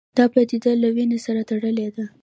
[0.17, 2.05] دا پدیده له وینې سره تړلې ده